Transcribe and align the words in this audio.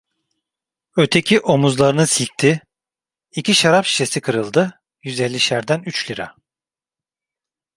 Öteki 0.97 1.39
omuzlarını 1.41 2.07
silkti: 2.07 2.61
"İki 3.31 3.55
şarap 3.55 3.85
şişesi 3.85 4.21
kırıldı, 4.21 4.81
yüz 5.03 5.19
ellişerden 5.19 5.83
üç 5.85 6.11
lira…" 6.11 6.35